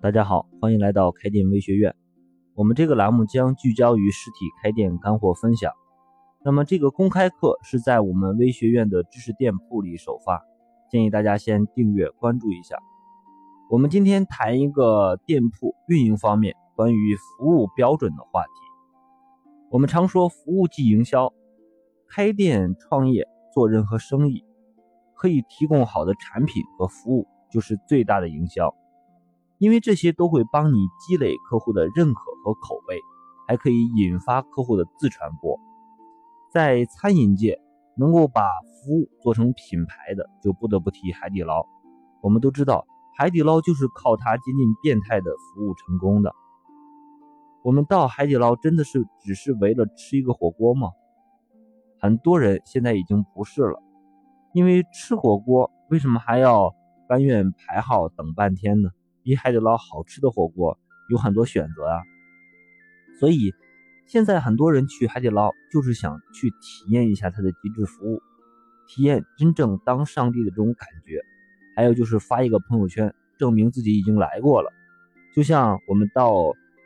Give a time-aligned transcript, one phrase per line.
[0.00, 1.92] 大家好，欢迎来到开店微学院。
[2.54, 5.72] 我们这个栏目将聚焦于实体开店干货分享。
[6.44, 10.40] 那么这个公开课是在我们微学院的知识店铺里首发，
[10.88, 12.78] 建议大家先订阅关注一下。
[13.68, 18.50] 我们今天谈一个店铺运营方面关于服务标准的话题。
[19.68, 21.32] 我们常说服务即营销，
[22.08, 24.44] 开店创业做任何生意，
[25.16, 28.72] 可以提供好的产品和服务，就是最大的营销。
[29.58, 33.00] 因为这些都会帮你积累客户的认可和口碑，
[33.46, 35.58] 还可以引发客户的自传播。
[36.52, 37.58] 在餐饮界，
[37.96, 41.66] 能够把服务做成品牌的，就不得不提海底捞。
[42.22, 42.86] 我们都知道，
[43.16, 46.32] 海底捞就是靠它接近变态的服务成功的。
[47.64, 50.90] 我们到海底捞真的是只是为了吃一个火锅吗？
[52.00, 53.82] 很多人现在已经不是了，
[54.52, 56.72] 因为吃火锅为什么还要
[57.08, 58.90] 甘愿排号等半天呢？
[59.28, 60.78] 比海底捞好吃的火锅
[61.10, 62.00] 有很多选择啊，
[63.20, 63.52] 所以
[64.06, 68.22] 现在很多人去海底捞就是想去体验一下它的极致服务，
[68.86, 71.20] 体验真正当上帝的这种感觉，
[71.76, 74.72] 还有就是发一个朋友圈证明自己已经来过了，
[75.34, 76.32] 就像我们到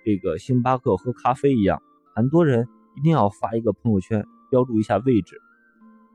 [0.05, 1.81] 这个星巴克喝咖啡一样，
[2.17, 5.41] 很多人一定要发一个朋友圈标注一下位置，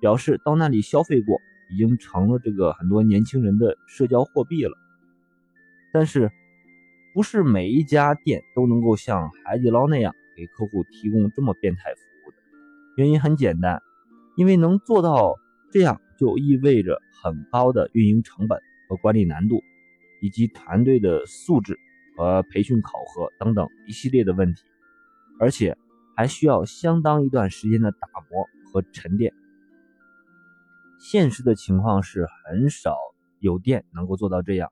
[0.02, 1.40] 表示到那里消费过，
[1.72, 4.78] 已经成了这个很多年轻人的社交货币了。
[5.92, 6.32] 但是，
[7.14, 12.38] 不是每一家店都能够像海底捞那样给客户提供这么变态服务的。
[12.98, 13.82] 原因很简单，
[14.36, 15.36] 因为能做到
[15.72, 19.64] 这样，就意味着很高的运营成本和管理难度，
[20.22, 21.80] 以及团队的素质
[22.16, 24.62] 和培训考核等等一系列的问题，
[25.40, 25.76] 而且
[26.16, 29.34] 还需要相当一段时间的打磨和沉淀。
[31.00, 32.96] 现实的情况是，很少
[33.40, 34.72] 有店能够做到这样。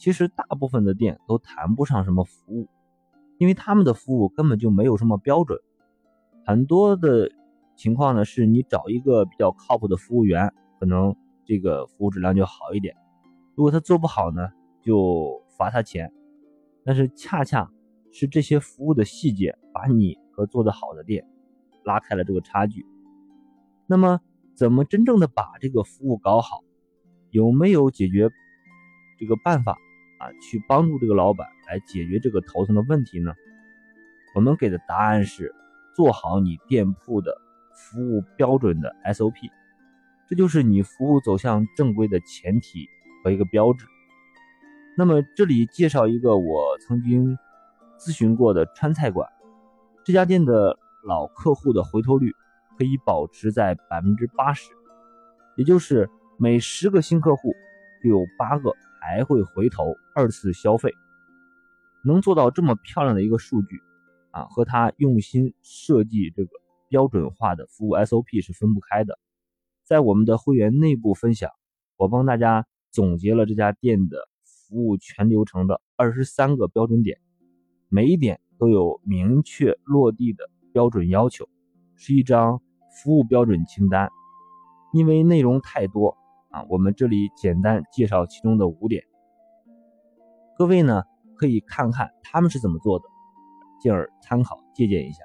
[0.00, 2.70] 其实大部分的店都谈不上什么服务，
[3.36, 5.58] 因为他们的服务根本就没有什么标准。
[6.46, 7.30] 很多的
[7.76, 12.96] 情况呢，是你找一个比较靠谱的服务员，可能这个服务质量就好一点。
[13.54, 14.48] 如果他做不好呢，
[14.82, 16.10] 就罚他钱。
[16.82, 17.70] 但是恰恰
[18.10, 21.28] 是这些服务的细节，把你和做得好的店
[21.84, 22.86] 拉开了这个差距。
[23.86, 24.18] 那么，
[24.54, 26.60] 怎么真正的把这个服务搞好？
[27.28, 28.30] 有没有解决
[29.18, 29.76] 这个办法？
[30.20, 33.32] 啊，去帮助这个老板来解决这个头疼的问题呢？
[34.34, 35.54] 我们给的答案是
[35.96, 37.36] 做好你店铺的
[37.74, 39.50] 服务标准的 SOP，
[40.28, 42.86] 这就是你服务走向正规的前提
[43.24, 43.86] 和一个标志。
[44.94, 47.38] 那么这里介绍一个我曾经
[47.98, 49.26] 咨询过的川菜馆，
[50.04, 52.30] 这家店的老客户的回头率
[52.76, 54.70] 可以保持在百分之八十，
[55.56, 57.54] 也就是每十个新客户
[58.02, 58.70] 就有八个。
[59.00, 60.92] 还会回头二次消费，
[62.04, 63.80] 能做到这么漂亮的一个数据
[64.30, 66.50] 啊，和他用心设计这个
[66.88, 69.18] 标准化的服务 SOP 是分不开的。
[69.84, 71.50] 在我们的会员内部分享，
[71.96, 77.18] 我帮大家总结了这家店的服务全流程的二十三个标准点，
[77.88, 81.48] 每一点都有明确落地的标准要求，
[81.96, 82.60] 是一张
[82.92, 84.10] 服务标准清单。
[84.92, 86.16] 因为内容太多。
[86.50, 89.04] 啊，我们这里简单介绍其中的五点，
[90.58, 91.04] 各位呢
[91.36, 93.04] 可以看看他们是怎么做的，
[93.80, 95.22] 进而参考借鉴一下。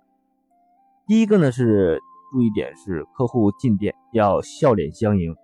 [1.08, 2.00] 第一个呢是
[2.32, 5.36] 注意点是客户进店要笑脸相迎，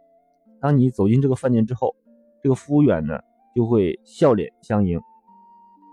[0.59, 1.95] 当你走进这个饭店之后，
[2.43, 3.19] 这个服务员呢
[3.55, 4.99] 就会笑脸相迎，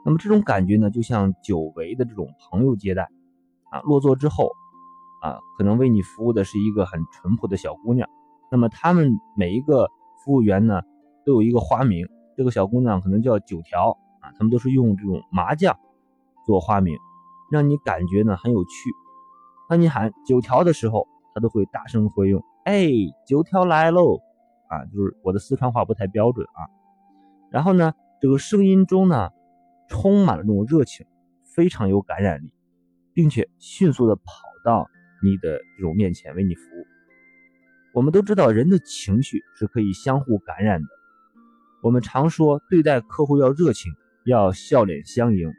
[0.05, 3.09] 那么这种感觉呢就像久违的这种朋友接待
[3.71, 3.81] 啊。
[3.81, 4.51] 落座之后
[5.23, 8.07] 啊，可能为你服务的是一个很淳朴的小姑娘。
[8.51, 9.89] 那么他们每一个
[10.25, 10.83] 服务员呢，
[11.25, 12.09] 都有一个花名。
[12.37, 15.77] 这个小姑娘可能叫九条啊，他们都是用这种麻将
[16.47, 16.97] 做花名，
[17.51, 18.91] 让你感觉呢很有趣。
[19.69, 22.89] 当你喊九条的时候，他都会大声回应：“哎，
[23.27, 24.21] 九条来喽！”
[24.71, 26.69] 啊，就是我的四川话不太标准啊。
[27.51, 29.31] 然后呢，这个声音中呢，
[29.89, 31.07] 充满了这种热情，
[31.43, 32.53] 非常有感染力，
[33.13, 34.23] 并且迅速的跑
[34.65, 34.87] 到
[35.23, 36.88] 你的这种面前为你服务。
[37.99, 40.87] 我们都知道，人的情绪是可以相互感染的。
[41.83, 43.93] 我们常说，对待客户要热情，
[44.25, 45.53] 要笑脸相迎，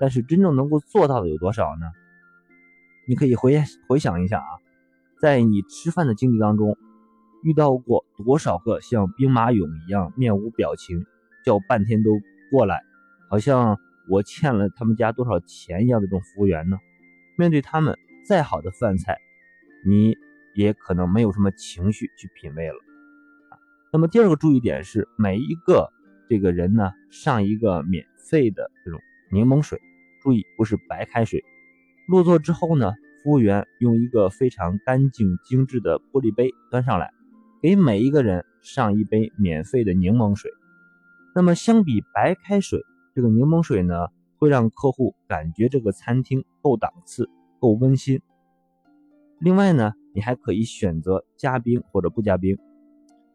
[0.00, 1.84] 但是真正能够做到的有多少呢？
[3.06, 4.48] 你可以回回想一下啊，
[5.20, 6.74] 在你吃饭的经历当中，
[7.42, 11.04] 遇到过多少个像兵马俑一样面无表情，
[11.44, 12.18] 叫半天都
[12.50, 12.80] 过来，
[13.28, 13.78] 好像
[14.08, 16.78] 我欠了他们家多少钱一样的这种服务员呢？
[17.36, 19.18] 面对他们再好的饭菜，
[19.86, 20.16] 你。
[20.54, 22.76] 也可能没有什么情绪去品味了。
[23.92, 25.88] 那么第二个注意点是，每一个
[26.28, 29.80] 这个人呢上一个免费的这种柠檬水，
[30.22, 31.44] 注意不是白开水。
[32.08, 32.92] 落座之后呢，
[33.22, 37.12] 服务员用一个非常干净精致的玻璃杯端上来，
[37.62, 40.50] 给每一个人上一杯免费的柠檬水。
[41.34, 42.80] 那么相比白开水，
[43.14, 44.08] 这个柠檬水呢
[44.38, 47.28] 会让客户感觉这个餐厅够档次、
[47.60, 48.20] 够温馨。
[49.38, 52.56] 另外呢，你还可以选择加冰或者不加冰。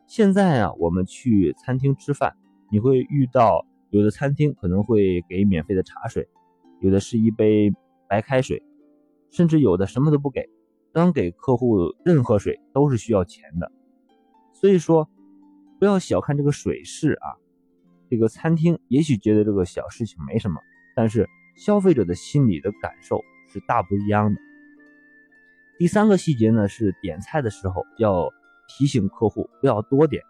[0.08, 2.36] 现在啊，我们去餐厅吃饭，
[2.72, 6.28] 你会遇到有的餐厅可能会给免费的茶水，
[6.82, 7.72] 有的是一杯
[8.08, 8.64] 白开水，
[9.30, 10.50] 甚至有的什么都不给。
[10.92, 13.72] 当给客户任何水都是需要钱的，
[14.54, 15.08] 所以说
[15.80, 17.38] 不要小看这个水势啊。
[18.10, 20.60] 这个餐厅也许觉得这个小事情没什么，
[20.96, 24.42] 但是消费者的心理的感受是大不一样的。
[25.80, 28.30] 第三个细节呢是点菜的时候要。
[28.72, 30.24] 提醒客户不要多点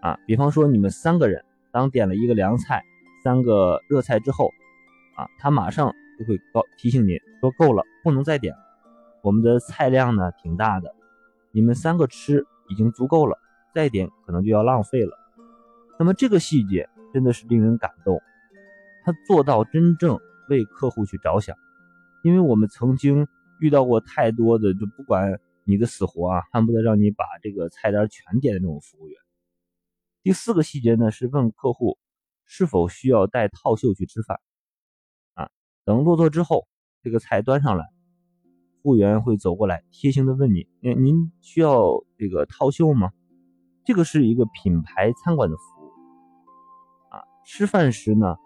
[0.00, 2.82] 啊，比方说你们三个人，当点了一个凉菜、
[3.22, 4.48] 三个热菜之后，
[5.18, 8.60] 啊，他马上就会告提醒你说够了，不能再点了。
[9.22, 10.94] 我们的菜量呢挺大的，
[11.52, 13.36] 你们三个吃已经足够了，
[13.74, 15.12] 再点可能就要浪费了。
[15.98, 18.22] 那么这个细节真的是令人感动，
[19.04, 21.54] 他做到真正为客户去着想，
[22.22, 23.28] 因为我们曾经
[23.60, 25.40] 遇到过太多的，就不管。
[25.68, 29.18] 你的死活啊，恨不得让你把这个菜单全点的这种服务员。
[30.22, 31.98] 第四个细节呢，是问客户
[32.44, 34.38] 是否需要带套袖去吃饭
[35.34, 35.50] 啊。
[35.84, 36.68] 等落座之后，
[37.02, 37.84] 这个菜端上来，
[38.80, 43.10] 服务员会走过来，贴心的问你：您您需要这个套袖吗？
[43.84, 45.88] 这个是一个品牌餐馆的服务
[47.10, 47.24] 啊。
[47.44, 48.36] 吃饭时呢，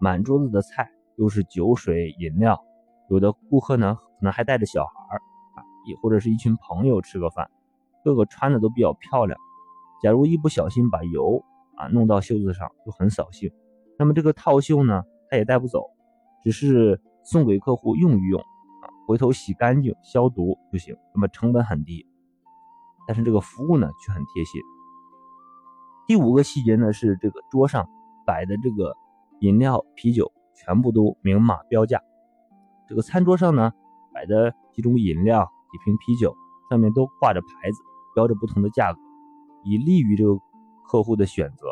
[0.00, 2.58] 满桌子的菜又是酒水饮料，
[3.10, 5.22] 有的顾客呢可能还带着小孩儿。
[5.86, 7.50] 也或者是一群朋友吃个饭，
[8.04, 9.40] 个个穿的都比较漂亮。
[10.02, 11.42] 假如一不小心把油
[11.74, 13.50] 啊弄到袖子上，就很扫兴。
[13.98, 15.86] 那么这个套袖呢，他也带不走，
[16.44, 20.94] 只是送给客户用一用啊，回头洗干净消毒就行。
[21.14, 22.06] 那么成本很低，
[23.08, 24.60] 但是这个服务呢却很贴心。
[26.06, 27.88] 第五个细节呢是这个桌上
[28.26, 28.94] 摆的这个
[29.40, 32.02] 饮料、啤酒全部都明码标价。
[32.86, 33.72] 这个餐桌上呢
[34.20, 35.50] 摆的几种饮料。
[35.72, 36.34] 几瓶啤酒
[36.68, 37.78] 上面都挂着牌子，
[38.12, 38.98] 标着不同的价格，
[39.62, 40.36] 以利于这个
[40.84, 41.68] 客户的选择。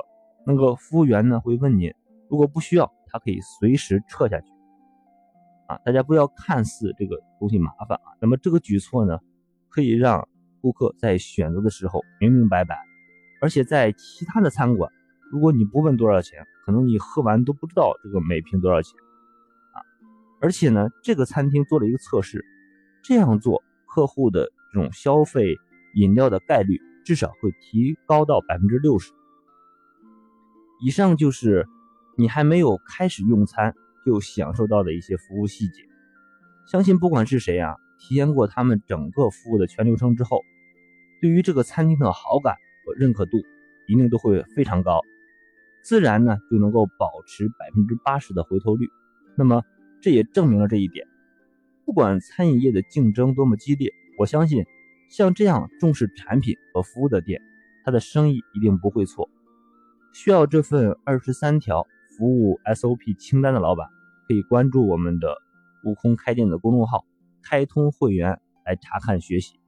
[0.47, 1.93] 那个服务员呢会问您，
[2.31, 4.53] 如果不需要，他可以随时撤下去。
[5.67, 9.19] 啊，大家不要看似这个东西麻烦啊，那么这个举措呢，
[9.69, 10.29] 可以让
[10.61, 12.79] 顾客在选择的时候明明白白。
[13.43, 14.93] 而且在其他的餐馆，
[15.33, 18.93] 如果你不问多少钱，可能你喝完都不知道这个每瓶多少钱。
[20.41, 22.45] 而且呢，这个餐厅做了一个测试，
[23.03, 23.63] 这样做。
[23.91, 25.57] 客户的这种消费
[25.95, 29.11] 饮料的概率至少会提高到百分之六十。
[30.83, 31.67] 以上就是
[32.19, 33.75] 你还没有开始用餐
[34.05, 35.83] 就享受到的一些服务细节。
[36.71, 40.43] 相信不管是谁啊，体验过他们整个服务的全流程之后，
[41.23, 42.55] 对于这个餐厅的好感
[42.85, 43.39] 和认可度
[43.89, 45.01] 一定都会非常高，
[45.83, 48.87] 自然呢就能够保持百分之八十的回头率。
[49.35, 49.63] 那么
[50.01, 51.07] 这也证明了这一点。
[51.85, 54.65] 不管餐饮业的竞争多么激烈，我相信
[55.11, 57.41] 像这样重视产品和服务的店，
[57.85, 59.29] 它的生意一定不会错。
[60.13, 61.87] 需要这份二十三条
[62.17, 63.87] 服务 SOP 清单的老板，
[64.27, 65.35] 可以关注我们的
[65.85, 67.07] 悟空开店的公众号
[67.43, 69.59] “开通会员”来查看学习。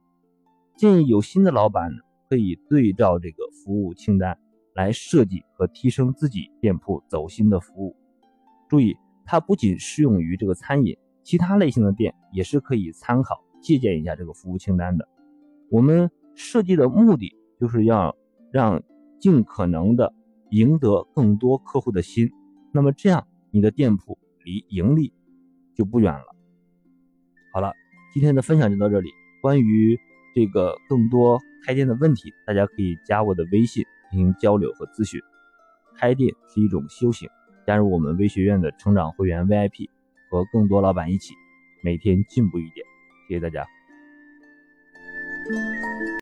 [0.75, 1.91] 建议有心的老板，
[2.29, 4.37] 可以对照这个服务清单
[4.75, 7.95] 来设计和提升自己店铺走心的服务。
[8.69, 8.95] 注意，
[9.31, 10.97] 它不仅适用于这个餐饮。
[11.23, 15.07] 其他类型的店也是可以参考借鉴一下这个服务清单的。
[15.69, 18.13] 我们设计的目的就是要
[18.51, 18.83] 让
[19.21, 20.13] 尽可能的
[20.49, 22.29] 赢得更多客户的心，
[22.73, 25.13] 那么这样你的店铺离盈利
[25.75, 26.25] 就不远了。
[27.53, 27.71] 好了，
[28.13, 29.09] 今天的分享就到这里。
[29.41, 29.97] 关于
[30.35, 35.21] 这个更多开店的问题，大家可以加我的微信进行交流和咨询。
[35.95, 37.29] 开店是一种修行，
[37.65, 39.89] 加入我们微学院的成长会员 VIP。
[40.29, 41.33] 和更多老板一起，
[41.83, 42.85] 每天进步一点。
[43.27, 43.67] 谢谢大家。